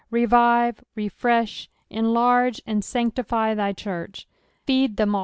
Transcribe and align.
Kevive, 0.11 0.77
refresh, 0.95 1.69
enlarge 1.91 2.59
and 2.65 2.83
sanctify 2.83 3.53
thy 3.53 3.71
church." 3.71 4.27
Feed 4.65 4.97
them." 4.97 5.15